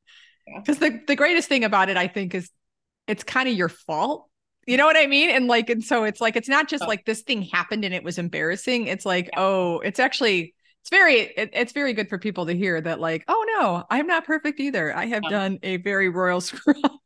[0.57, 2.51] Because the the greatest thing about it, I think, is
[3.09, 4.29] it's kind of your fault
[4.66, 5.31] you know what I mean?
[5.31, 6.88] And like, and so it's like, it's not just oh.
[6.88, 8.88] like this thing happened and it was embarrassing.
[8.88, 9.40] It's like, yeah.
[9.40, 10.55] oh, it's actually
[10.87, 14.07] it's very it, it's very good for people to hear that like oh no i'm
[14.07, 15.31] not perfect either i have yeah.
[15.31, 17.01] done a very royal screw up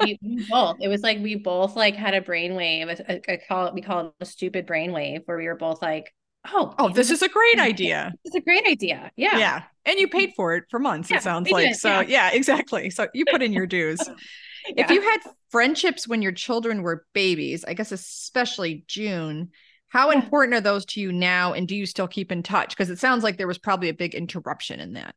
[0.00, 3.66] we, we, both it was like we both like had a brainwave I, I call
[3.66, 6.14] it we call it a stupid brainwave where we were both like
[6.50, 10.08] oh oh this is a great idea it's a great idea yeah yeah and you
[10.08, 12.30] paid for it for months yeah, it sounds like did, so yeah.
[12.30, 12.30] yeah.
[12.32, 14.00] exactly so you put in your dues
[14.68, 15.18] if you had
[15.50, 19.50] friendships when your children were babies i guess especially june
[19.96, 20.18] how yeah.
[20.18, 21.54] important are those to you now?
[21.54, 22.76] And do you still keep in touch?
[22.76, 25.14] Because it sounds like there was probably a big interruption in that.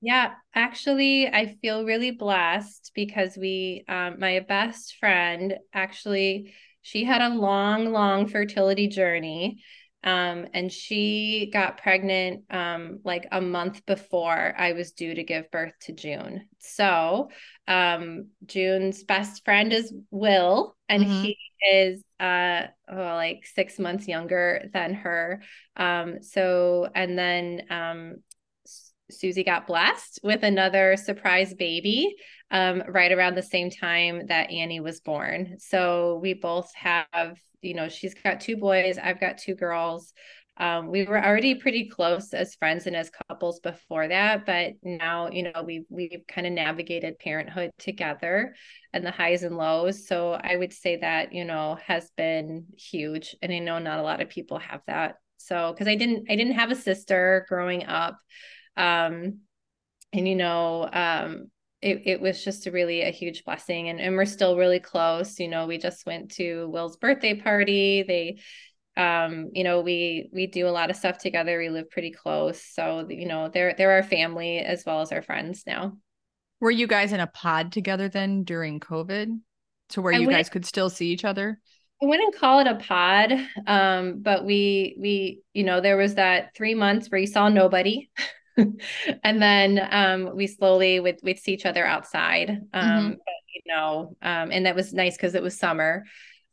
[0.00, 7.20] Yeah, actually, I feel really blessed because we, um, my best friend, actually, she had
[7.20, 9.64] a long, long fertility journey.
[10.04, 15.50] Um, and she got pregnant um, like a month before I was due to give
[15.50, 16.46] birth to June.
[16.60, 17.30] So
[17.66, 21.22] um, June's best friend is Will, and mm-hmm.
[21.22, 21.36] he
[21.72, 25.42] is uh oh, like six months younger than her.
[25.76, 28.16] Um, so and then um,
[29.10, 32.16] Susie got blessed with another surprise baby
[32.50, 35.56] um, right around the same time that Annie was born.
[35.58, 40.12] So we both have, you know, she's got two boys, I've got two girls.
[40.58, 45.30] Um, we were already pretty close as friends and as couples before that, but now
[45.30, 48.54] you know we've we've kind of navigated parenthood together
[48.92, 50.06] and the highs and lows.
[50.08, 54.02] So I would say that you know has been huge, and I know not a
[54.02, 55.16] lot of people have that.
[55.36, 58.18] So because I didn't I didn't have a sister growing up,
[58.76, 59.40] um,
[60.12, 61.50] and you know um,
[61.82, 65.38] it, it was just a really a huge blessing and, and we're still really close
[65.38, 68.38] you know we just went to will's birthday party they
[68.96, 72.62] um you know we we do a lot of stuff together we live pretty close
[72.62, 75.96] so you know they're they're our family as well as our friends now
[76.60, 79.40] Were you guys in a pod together then during COVID?
[79.90, 81.60] To where I you guys could still see each other?
[82.02, 83.32] I wouldn't call it a pod,
[83.66, 88.10] um, but we we you know there was that three months where you saw nobody,
[88.56, 94.16] and then um, we slowly would we'd see each other outside, um, but, you know,
[94.22, 96.04] um, and that was nice because it was summer.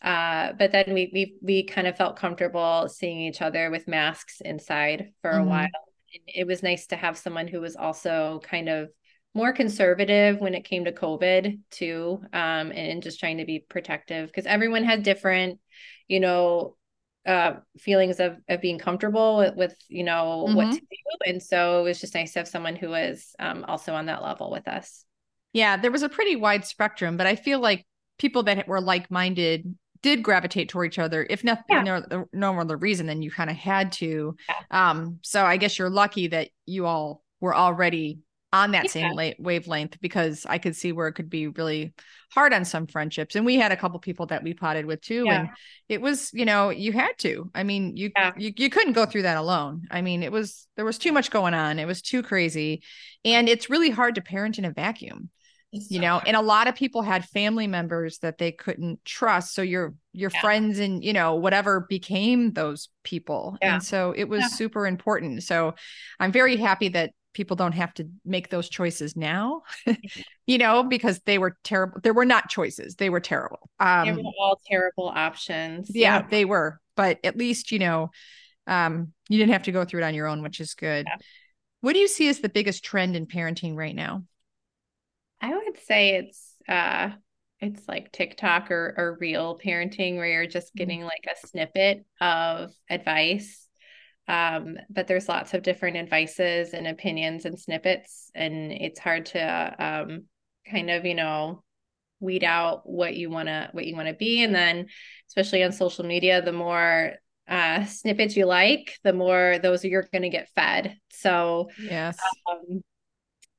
[0.04, 4.42] Uh, but then we we we kind of felt comfortable seeing each other with masks
[4.42, 5.46] inside for a Mhm.
[5.46, 5.68] while.
[6.14, 8.90] And it was nice to have someone who was also kind of
[9.34, 14.28] more conservative when it came to COVID too, um, and just trying to be protective
[14.28, 15.60] because everyone had different,
[16.08, 16.76] you know,
[17.26, 20.74] uh, feelings of of being comfortable with, with you know what Mhm.
[20.74, 23.94] to do, and so it was just nice to have someone who was um, also
[23.94, 25.06] on that level with us.
[25.54, 27.86] Yeah, there was a pretty wide spectrum, but I feel like
[28.18, 31.82] people that were like minded did gravitate toward each other, if not Yeah.
[31.82, 34.36] no, no other reason then you kind of had to.
[34.48, 34.90] Yeah.
[34.92, 38.20] Um, so I guess you're lucky that you all were already
[38.52, 38.92] on that Yeah.
[38.92, 41.94] same la- wavelength because I could see where it could be really
[42.32, 43.36] hard on some friendships.
[43.36, 45.50] And we had a couple people that we potted with too, and
[45.90, 47.50] it was you know you had to.
[47.56, 49.88] I mean you you you couldn't go through that alone.
[49.90, 51.80] I mean it was there was too much going on.
[51.80, 52.84] It was too crazy,
[53.26, 55.30] and it's really hard to parent in a vacuum
[55.90, 59.62] you know and a lot of people had family members that they couldn't trust so
[59.62, 60.40] your your Yeah.
[60.42, 63.74] friends and you know whatever became those people Yeah.
[63.76, 64.48] and so it was Yeah.
[64.48, 65.74] super important so
[66.20, 69.64] i'm very happy that people don't have to make those choices now
[70.46, 74.18] you know because they were terrible there were not choices they were terrible they um
[74.18, 75.90] were all terrible options.
[75.94, 78.12] yeah they were but at least you know
[78.68, 81.18] um you didn't have to go through it on your own which is good Yeah.
[81.82, 84.24] what do you see as the biggest trend in parenting right now
[85.44, 87.10] I would say it's uh
[87.60, 90.78] it's like TikTok or or real parenting where you're just Mhm.
[90.78, 93.68] getting like a snippet of advice.
[94.28, 99.76] Um, but there's lots of different advices and opinions and snippets, and it's hard to
[99.80, 100.26] um
[100.72, 101.64] kind of, you know,
[102.22, 104.44] weed out what you wanna what you wanna be.
[104.44, 104.88] And then
[105.28, 107.16] especially on social media, the more
[107.50, 110.98] uh snippets you like, the more those you're gonna get fed.
[111.12, 112.18] So yes
[112.50, 112.82] um,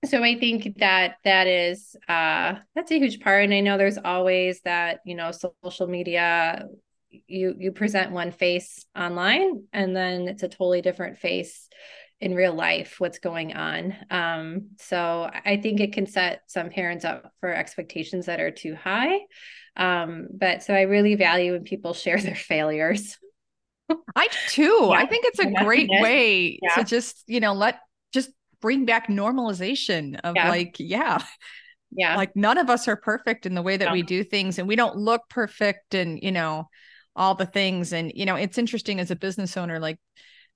[0.08, 3.44] so I think that that is uh that's a huge part.
[3.44, 6.66] And I know there's always that, you know, social media
[7.10, 11.68] you you present one face online and then it's a totally different face
[12.20, 13.94] in real life what's going on.
[14.10, 18.74] Um so I think it can set some parents up for expectations that are too
[18.74, 19.20] high.
[19.76, 23.16] Um but so I really value when people share their failures.
[24.16, 24.92] I do too.
[24.94, 25.64] I think it's a Yeah.
[25.64, 25.98] great Yeah.
[25.98, 26.70] way Yeah.
[26.70, 27.80] to just, you know, let
[28.64, 30.48] bring back normalization of Yeah.
[30.48, 31.18] like, yeah,
[31.94, 32.16] Yeah.
[32.16, 33.92] like none of us are perfect in the way that No.
[33.92, 36.70] we do things and we don't look perfect and, you know,
[37.14, 37.92] all the things.
[37.92, 39.98] And, you know, it's interesting as a business owner, like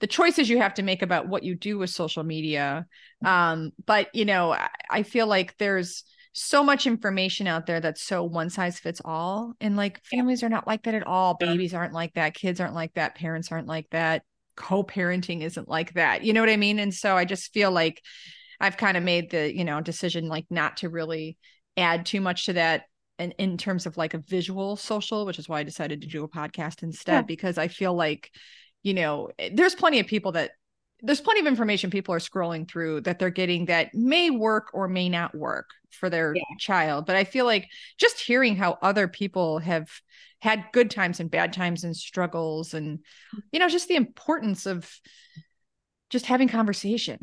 [0.00, 2.86] the choices you have to make about what you do with social media.
[3.22, 8.02] Um, but, you know, I, I feel like there's, so much information out there that's
[8.02, 11.50] so one size fits all and like families are not like that at all Yeah.
[11.50, 14.22] babies aren't like that kids aren't like that parents aren't like that
[14.58, 18.02] co-parenting isn't like that you know what i mean and so i just feel like
[18.60, 21.36] i've kind of made the you know decision like not to really
[21.76, 22.82] add too much to that
[23.20, 26.24] in, in terms of like a visual social which is why i decided to do
[26.24, 27.22] a podcast instead Yeah.
[27.22, 28.32] because i feel like
[28.82, 30.50] you know eh, there's plenty of people that
[31.02, 34.88] there's plenty of information people are scrolling through that they're getting that may work or
[34.88, 36.42] may not work for their Yeah.
[36.58, 39.88] child but i feel like just hearing how other people have
[40.40, 43.00] had good times and bad times and struggles and
[43.52, 44.88] you know just the importance of
[46.10, 47.18] just having conversation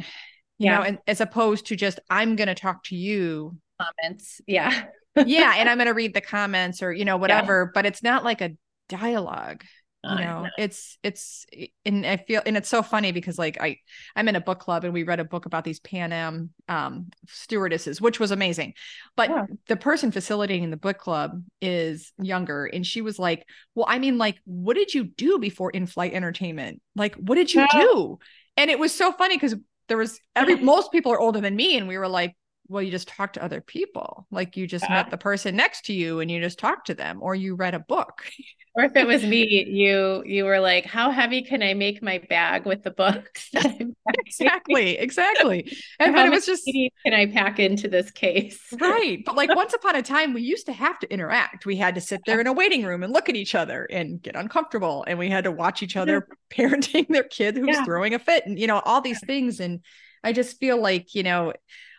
[0.58, 0.78] you Yeah.
[0.78, 4.42] know and as opposed to just i'm going to talk to you Comments.
[4.48, 4.86] Yeah.
[5.16, 8.24] yeah and i'm going to read the comments or you know whatever but it's not
[8.24, 8.52] like a
[8.90, 9.64] dialogue
[10.06, 11.46] you know it's it's
[11.86, 13.78] and i feel and it's so funny because like i
[14.16, 17.08] i'm in a book club and we read a book about these pan am um
[17.28, 18.74] stewardesses which was amazing
[19.16, 19.46] but Yeah.
[19.68, 24.18] the person facilitating the book club is younger and she was like well i mean
[24.18, 27.68] like what did you do before in-flight entertainment like what did you Yeah.
[27.68, 28.20] do
[28.58, 29.56] and it was so funny because
[29.88, 32.36] there was every most people are older than me and we were like
[32.68, 34.96] well you just talk to other people like you just Yeah.
[34.96, 37.74] met the person next to you and you just talked to them or you read
[37.76, 38.26] a book
[38.78, 42.18] Or if it was me, you you were like, "How heavy can I make my
[42.30, 44.26] bag with the books?" that I'm packing?
[44.28, 48.60] exactly exactly and but it was just can I pack into this case?
[48.72, 51.94] right but like once upon a time we used to have to interact we had
[51.96, 55.06] to sit there in a waiting room and look at each other and get uncomfortable
[55.08, 57.86] and we had to watch each other parenting their kid who's Yeah.
[57.86, 59.82] throwing a fit and you know all these things and
[60.24, 61.54] i just feel like you know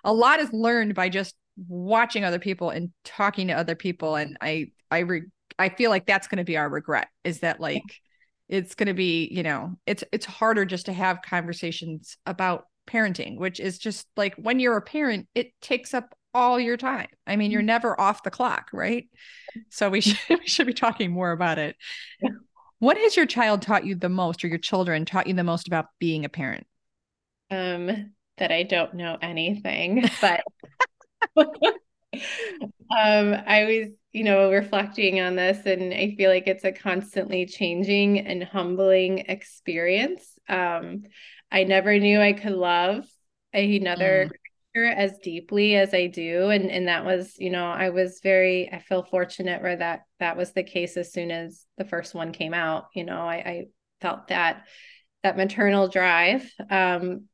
[0.07, 1.35] a lot is learned by just
[1.69, 5.25] watching other people and talking to other people and i i re-
[5.59, 7.83] i feel like that's going to be our regret is that like
[8.49, 13.39] it's going to be you know it's it's harder just to have conversations about parenting
[13.39, 17.09] which is just like when you're a parent it takes up all your time.
[17.27, 17.67] I mean, you're mm-hmm.
[17.67, 19.09] never off the clock, right?
[19.71, 21.77] So we should we should be talking more about it.
[22.21, 22.31] Yeah.
[22.79, 25.67] What has your child taught you the most or your children taught you the most
[25.67, 26.67] about being a parent?
[27.51, 30.43] Um that I don't know anything, but
[31.37, 37.47] um I was, you know, reflecting on this and I feel like it's a constantly
[37.47, 40.39] changing and humbling experience.
[40.49, 41.05] Um
[41.51, 43.05] I never knew I could love
[43.53, 44.31] another
[44.77, 44.95] mm.
[44.95, 46.51] as deeply as I do.
[46.51, 50.37] And and that was, you know, I was very, I feel fortunate where that that
[50.37, 52.87] was the case as soon as the first one came out.
[52.95, 53.67] You know, I, I
[54.01, 54.65] felt that
[55.23, 56.51] that maternal drive.
[56.71, 57.25] Um,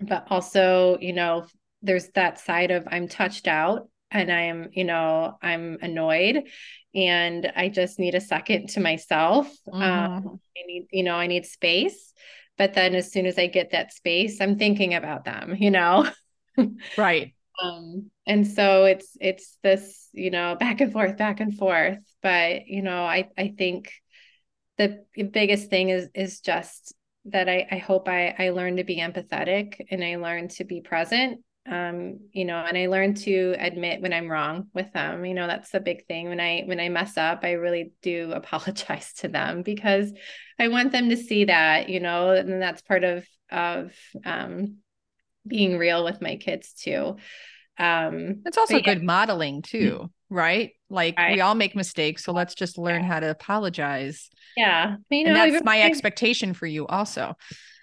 [0.00, 1.46] but also, you know,
[1.82, 6.44] there's that side of I'm touched out and I'm, you know, I'm annoyed
[6.94, 9.50] and I just need a second to myself.
[9.72, 10.28] Um, mm-hmm.
[10.28, 12.12] Um, I need, you know, I need space
[12.58, 16.06] but then as soon as i get that space i'm thinking about them you know
[16.98, 21.98] right um and so it's it's this you know back and forth back and forth
[22.22, 23.92] but you know i i think
[24.76, 26.94] the biggest thing is is just
[27.30, 30.80] that i i hope i i learn to be empathetic and i learn to be
[30.80, 35.34] present um you know and i learn to admit when i'm wrong with them you
[35.34, 36.28] know that's the big thing.
[36.28, 40.12] When i when i mess up i really do apologize to them because
[40.58, 43.92] i want them to see that you know and that's part of of
[44.24, 44.76] um
[45.46, 47.16] being real with my kids too
[47.78, 50.72] um it's also good modeling too right?
[50.90, 51.36] Like right.
[51.36, 54.28] we all make mistakes so let's just learn how to apologize.
[54.58, 54.96] Yeah.
[55.08, 57.34] You know, and that's my expectation for you also.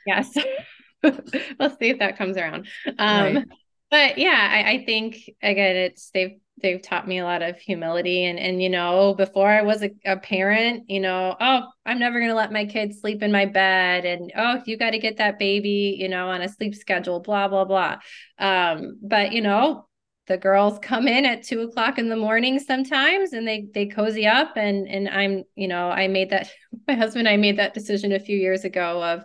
[0.05, 0.31] Yes.
[1.03, 2.67] Let's see if that comes around.
[2.99, 3.45] Um right
[3.91, 8.25] but yeah, I, I think again, it's they've they've taught me a lot of humility
[8.25, 12.19] and and you know before i was a, a parent you know oh i'm never
[12.19, 15.17] going to let my kids sleep in my bed and oh you got to get
[15.17, 17.97] that baby you know on a sleep schedule blah blah blah.
[18.39, 19.87] Um but you know
[20.27, 24.25] the girls come in at two o'clock in the morning sometimes and they they cozy
[24.25, 26.49] up and and i'm you know i made that
[26.87, 29.23] my husband i made that decision a few years ago of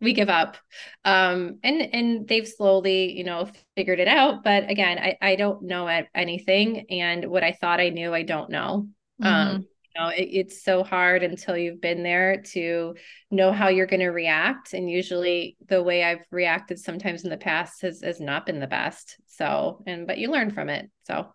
[0.00, 0.56] we give up
[1.04, 5.62] um and and they've slowly you know figured it out but again i i don't
[5.62, 8.88] know anything and what i thought i knew i don't know
[9.22, 9.56] um, mm-hmm.
[9.56, 12.94] um you know it, it's so hard until you've been there to
[13.30, 17.36] know how you're going to react and usually the way i've reacted sometimes in the
[17.36, 21.26] past has has not been the best so and but you learn from it so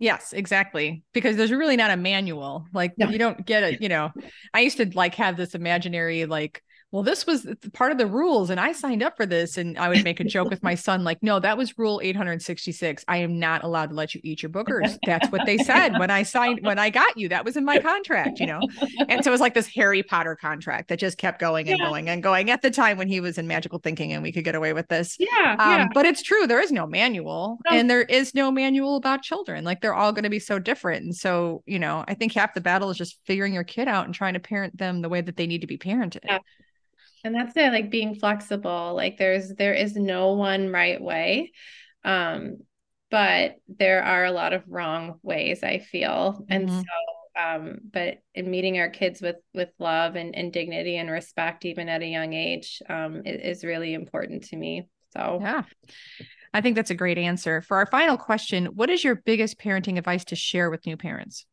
[0.00, 1.04] Yes, exactly.
[1.12, 2.66] Because there's really not a manual.
[2.72, 3.08] Like no.
[3.08, 4.10] you don't get it, you know.
[4.52, 6.63] I used to like have this imaginary like
[6.94, 9.56] well, this was part of the rules and I signed up for this.
[9.56, 13.04] And I would make a joke with my son, like, no, that was rule 866.
[13.08, 14.96] I am not allowed to let you eat your boogers.
[15.04, 17.28] That's what they said when I signed, when I got you.
[17.30, 18.60] That was in my contract, you know?
[19.08, 21.84] And so it was like this Harry Potter contract that just kept going and yeah.
[21.84, 24.44] going and going at the time when he was in magical thinking and we could
[24.44, 25.16] get away with this.
[25.18, 25.56] Yeah.
[25.58, 25.88] Um, yeah.
[25.92, 26.46] But it's true.
[26.46, 27.76] There is no manual no.
[27.76, 29.64] and there is no manual about children.
[29.64, 31.02] Like they're all going to be so different.
[31.02, 34.04] And so, you know, I think half the battle is just figuring your kid out
[34.04, 36.20] and trying to parent them the way that they need to be parented.
[36.24, 36.38] Yeah
[37.24, 41.52] and that's it like being flexible like there's there is no one right way.
[42.04, 42.58] Um
[43.10, 46.44] but there are a lot of wrong ways i feel.
[46.48, 46.80] And mm-hmm.
[46.80, 51.64] so um but in meeting our kids with with love and, and dignity and respect
[51.64, 55.38] even at a young age um is really important to me so.
[55.40, 55.62] Yeah.
[56.52, 57.62] I think that's a great answer.
[57.62, 61.46] For our final question what is your biggest parenting advice to share with new parents?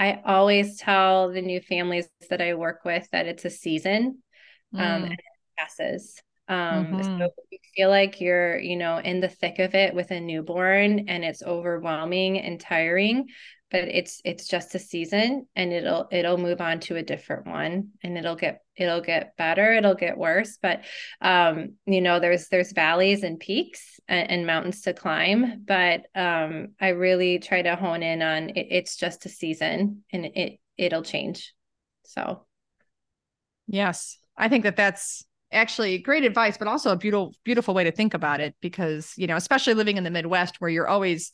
[0.00, 4.22] I always tell the new families that I work with that it's a season
[4.74, 5.04] um, mm.
[5.04, 5.18] and it
[5.58, 6.20] passes.
[6.48, 7.18] Um, mm-hmm.
[7.18, 11.08] So you feel like you're, you know, in the thick of it with a newborn
[11.08, 13.26] and it's overwhelming and tiring,
[13.70, 17.90] but it's it's just a season and it'll it'll move on to a different one
[18.02, 20.84] and it'll get it'll get better, it'll get worse, but
[21.20, 26.68] um, you know, there's there's valleys and peaks and, and mountains to climb, but um,
[26.80, 31.02] I really try to hone in on it, it's just a season and it it'll
[31.02, 31.52] change.
[32.06, 32.46] So
[33.70, 37.92] Yes, I think that that's actually great advice, but also a beautiful, beautiful way to
[37.92, 41.32] think about it because, you know, especially living in the Midwest where you're always,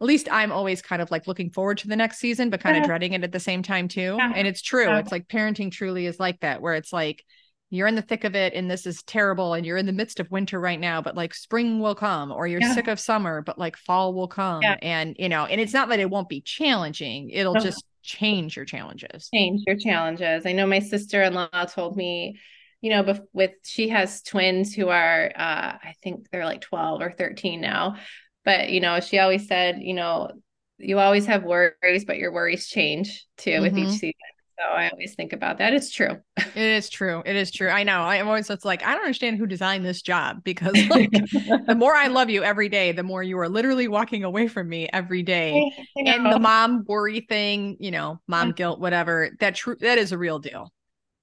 [0.00, 2.76] at least I'm always kind of like looking forward to the next season, but kind
[2.76, 2.88] of uh-huh.
[2.88, 4.16] dreading it at the same time too.
[4.18, 4.32] Yeah.
[4.34, 4.86] And it's true.
[4.86, 4.98] Yeah.
[4.98, 7.24] It's like parenting truly is like that, where it's like,
[7.70, 10.20] you're in the thick of it and this is terrible and you're in the midst
[10.20, 12.72] of winter right now but like spring will come or you're yeah.
[12.72, 14.76] sick of summer but like fall will come yeah.
[14.82, 18.64] and you know and it's not that it won't be challenging it'll just change your
[18.64, 22.38] challenges change your challenges i know my sister-in-law told me
[22.80, 27.10] you know with she has twins who are uh i think they're like 12 or
[27.10, 27.96] 13 now
[28.44, 30.30] but you know she always said you know
[30.78, 33.62] you always have worries but your worries change too mm-hmm.
[33.62, 33.92] with each mm-hmm.
[33.92, 35.74] season So I always think about that.
[35.74, 36.16] It's true.
[36.36, 37.22] It is true.
[37.26, 37.68] It is true.
[37.68, 38.00] I know.
[38.00, 41.94] I'm always it's like I don't understand who designed this job because like, the more
[41.94, 45.22] I love you every day, the more you are literally walking away from me every
[45.22, 45.70] day.
[45.96, 48.56] And the mom worry thing, you know, mom mm.
[48.56, 49.30] guilt, whatever.
[49.40, 49.76] That true.
[49.80, 50.72] That is a real deal.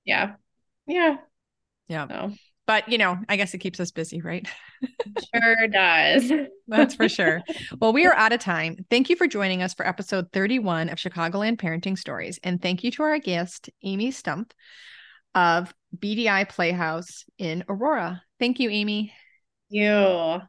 [0.05, 0.33] Yeah.
[0.85, 1.17] Yeah.
[1.87, 2.07] Yeah.
[2.07, 2.33] So
[2.65, 4.47] but you know, I guess it keeps us busy, right?
[5.33, 6.31] sure does.
[6.67, 7.41] That's for sure.
[7.79, 8.85] Well, we are out of time.
[8.89, 12.39] Thank you for joining us for episode 31 of Chicagoland Parenting Stories.
[12.43, 14.51] And thank you to our guest, Amy Stumpf
[15.35, 18.21] of BDI Playhouse in Aurora.
[18.39, 19.13] Thank you, Amy.
[19.69, 20.41] you.